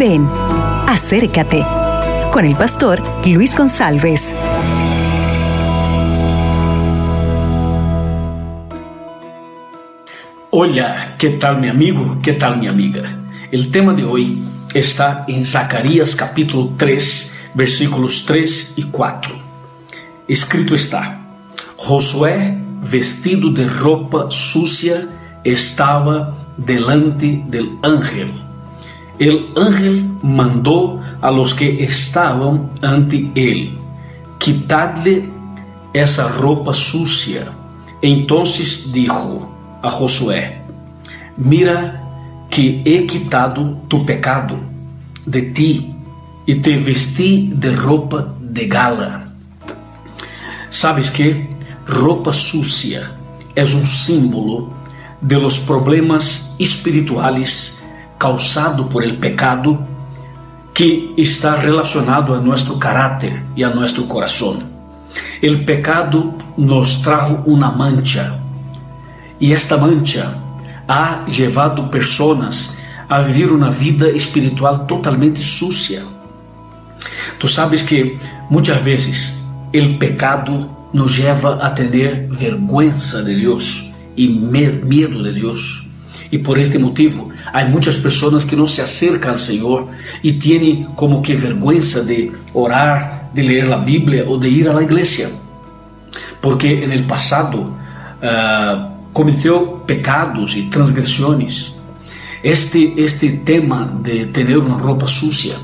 Ven, 0.00 0.26
acércate 0.86 1.62
con 2.32 2.46
el 2.46 2.56
pastor 2.56 3.02
Luis 3.26 3.54
González. 3.54 4.34
Hola, 10.48 11.16
¿qué 11.18 11.28
tal 11.38 11.60
mi 11.60 11.68
amigo? 11.68 12.16
¿Qué 12.22 12.32
tal 12.32 12.56
mi 12.56 12.66
amiga? 12.66 13.14
El 13.52 13.70
tema 13.70 13.92
de 13.92 14.04
hoy 14.04 14.42
está 14.72 15.26
en 15.28 15.44
Zacarías 15.44 16.16
capítulo 16.16 16.72
3, 16.78 17.50
versículos 17.52 18.24
3 18.24 18.78
y 18.78 18.84
4. 18.84 19.34
Escrito 20.26 20.74
está, 20.74 21.20
Josué, 21.76 22.58
vestido 22.90 23.50
de 23.50 23.66
ropa 23.66 24.30
sucia, 24.30 25.06
estaba 25.44 26.38
delante 26.56 27.44
del 27.48 27.76
ángel. 27.82 28.49
El 29.20 29.52
ángel 29.54 30.08
mandó 30.22 30.98
a 31.20 31.30
los 31.30 31.52
que 31.52 31.84
estaban 31.84 32.70
ante 32.80 33.30
él, 33.34 33.76
quitadle 34.38 35.28
esa 35.92 36.26
ropa 36.28 36.72
sucia. 36.72 37.52
Entonces 38.00 38.90
dijo 38.92 39.46
a 39.82 39.90
Josué, 39.90 40.62
mira 41.36 42.02
que 42.48 42.80
he 42.86 43.04
quitado 43.04 43.82
tu 43.88 44.06
pecado 44.06 44.56
de 45.26 45.42
ti 45.42 45.94
y 46.46 46.54
te 46.54 46.78
vestí 46.78 47.52
de 47.54 47.76
ropa 47.76 48.34
de 48.40 48.66
gala. 48.68 49.28
¿Sabes 50.70 51.10
que 51.10 51.50
Ropa 51.86 52.32
sucia 52.32 53.10
es 53.54 53.74
un 53.74 53.84
símbolo 53.84 54.72
de 55.20 55.36
los 55.36 55.58
problemas 55.58 56.54
espirituales 56.58 57.79
causados 58.20 58.86
por 58.88 59.02
el 59.02 59.16
pecado 59.16 59.80
que 60.74 61.14
está 61.16 61.56
relacionado 61.56 62.34
a 62.34 62.40
nuestro 62.40 62.78
carácter 62.78 63.42
y 63.56 63.62
a 63.62 63.70
nuestro 63.70 64.06
corazón. 64.06 64.58
El 65.40 65.64
pecado 65.64 66.34
nos 66.58 67.00
trajo 67.00 67.42
una 67.46 67.70
mancha 67.70 68.38
y 69.38 69.52
esta 69.52 69.78
mancha 69.78 70.34
ha 70.86 71.24
llevado 71.26 71.90
personas 71.90 72.78
a 73.08 73.22
vivir 73.22 73.50
una 73.52 73.70
vida 73.70 74.06
espiritual 74.08 74.86
totalmente 74.86 75.40
sucia. 75.40 76.02
Tú 77.38 77.48
sabes 77.48 77.82
que 77.82 78.18
muchas 78.50 78.84
veces 78.84 79.50
el 79.72 79.96
pecado 79.96 80.90
nos 80.92 81.16
lleva 81.16 81.66
a 81.66 81.74
tener 81.74 82.28
vergüenza 82.28 83.22
de 83.22 83.34
Dios 83.34 83.90
y 84.14 84.28
miedo 84.28 85.22
de 85.22 85.32
Dios. 85.32 85.89
Y 86.30 86.38
por 86.38 86.58
este 86.58 86.78
motivo 86.78 87.28
hay 87.52 87.66
muchas 87.66 87.96
personas 87.96 88.44
que 88.44 88.56
no 88.56 88.66
se 88.66 88.82
acercan 88.82 89.32
al 89.32 89.38
Señor 89.38 89.88
y 90.22 90.34
tienen 90.34 90.86
como 90.94 91.22
que 91.22 91.34
vergüenza 91.34 92.02
de 92.02 92.32
orar, 92.52 93.30
de 93.34 93.42
leer 93.42 93.68
la 93.68 93.78
Biblia 93.78 94.24
o 94.26 94.38
de 94.38 94.48
ir 94.48 94.68
a 94.68 94.74
la. 94.74 95.28
Porque 96.40 96.84
en 96.84 96.92
el 96.92 97.06
pasado 97.06 97.74
uh, 98.22 99.12
cometió 99.12 99.84
pecados 99.86 100.56
y 100.56 100.70
transgresiones. 100.70 101.76
Este, 102.42 102.94
este 102.96 103.28
tema 103.44 103.92
de 104.02 104.26
tener 104.26 104.56
una 104.58 104.78
ropa 104.78 105.06
sucia 105.06 105.56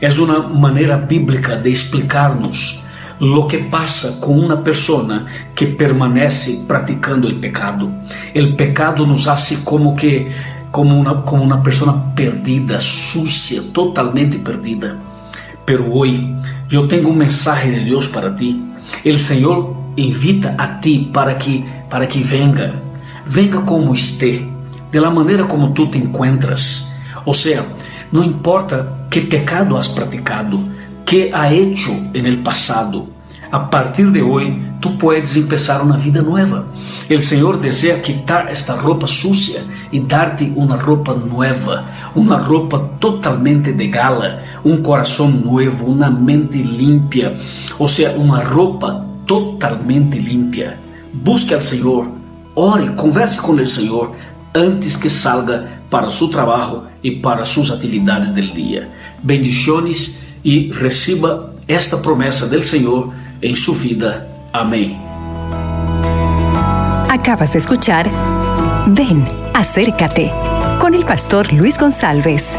es 0.00 0.18
una 0.18 0.40
manera 0.40 0.96
bíblica 0.96 1.56
de 1.56 1.70
explicarnos 1.70 2.84
lo 3.20 3.46
que 3.46 3.58
pasa 3.58 4.18
com 4.20 4.38
uma 4.38 4.56
pessoa 4.56 5.26
que 5.54 5.66
permanece 5.66 6.64
praticando 6.66 7.28
o 7.28 7.34
pecado. 7.34 7.92
O 8.34 8.56
pecado 8.56 9.06
nos 9.06 9.28
hace 9.28 9.58
como 9.58 9.94
que 9.94 10.30
como 10.72 10.98
uma 10.98 11.22
como 11.22 11.42
uma 11.42 11.62
pessoa 11.62 12.12
perdida, 12.14 12.80
sucia, 12.80 13.62
totalmente 13.74 14.38
perdida. 14.38 14.98
Pero 15.66 15.92
hoy 15.92 16.34
eu 16.72 16.88
tenho 16.88 17.08
um 17.08 17.14
mensagem 17.14 17.72
de 17.72 17.84
Deus 17.84 18.06
para 18.06 18.30
ti. 18.30 18.60
O 19.04 19.18
Senhor 19.18 19.76
invita 19.96 20.54
a 20.56 20.78
ti 20.80 21.10
para 21.12 21.34
que 21.34 21.64
para 21.90 22.06
que 22.06 22.22
venga, 22.22 22.74
venga 23.26 23.60
como 23.62 23.92
esté, 23.92 24.46
de 24.90 25.00
la 25.00 25.10
maneira 25.10 25.44
como 25.44 25.72
tu 25.72 25.88
te 25.88 25.98
encuentras. 25.98 26.94
Ou 27.26 27.34
seja, 27.34 27.64
não 28.10 28.24
importa 28.24 29.06
que 29.10 29.20
pecado 29.20 29.76
has 29.76 29.88
praticado, 29.88 30.60
que 31.10 31.32
ha 31.34 31.52
hecho 31.52 31.90
en 32.14 32.24
el 32.24 32.40
pasado. 32.40 33.04
A 33.50 33.68
partir 33.68 34.12
de 34.12 34.22
hoy, 34.22 34.62
tú 34.78 34.96
puedes 34.96 35.36
empezar 35.36 35.82
una 35.82 35.96
vida 35.96 36.22
nueva. 36.22 36.66
El 37.08 37.20
Señor 37.20 37.60
desea 37.60 38.00
quitar 38.00 38.48
esta 38.48 38.76
ropa 38.76 39.08
sucia 39.08 39.60
y 39.90 39.98
darte 39.98 40.52
una 40.54 40.76
ropa 40.76 41.14
nueva, 41.14 42.12
una 42.14 42.38
ropa 42.38 42.80
totalmente 43.00 43.72
de 43.72 43.88
gala, 43.88 44.60
un 44.62 44.84
corazón 44.84 45.44
nuevo, 45.44 45.86
una 45.86 46.10
mente 46.10 46.58
limpia, 46.58 47.36
o 47.76 47.88
sea, 47.88 48.12
una 48.12 48.42
ropa 48.42 49.04
totalmente 49.26 50.16
limpia. 50.16 50.78
Busque 51.12 51.56
al 51.56 51.62
Señor, 51.62 52.08
ore, 52.54 52.94
converse 52.94 53.40
con 53.40 53.58
el 53.58 53.66
Señor 53.66 54.12
antes 54.54 54.96
que 54.96 55.10
salga 55.10 55.80
para 55.90 56.08
su 56.08 56.30
trabajo 56.30 56.84
y 57.02 57.16
para 57.16 57.44
sus 57.44 57.68
actividades 57.72 58.32
del 58.32 58.54
día. 58.54 58.88
Bendiciones 59.24 60.19
e 60.44 60.70
receba 60.72 61.54
esta 61.66 61.96
promessa 61.98 62.46
del 62.46 62.66
Senhor 62.66 63.12
em 63.42 63.54
sua 63.54 63.74
vida. 63.74 64.28
Amém. 64.52 64.98
Acabas 67.08 67.50
de 67.50 67.58
escuchar 67.58 68.06
Ven, 68.86 69.24
acércate 69.54 70.32
con 70.80 70.94
el 70.94 71.04
pastor 71.04 71.52
Luis 71.52 71.78
González. 71.78 72.58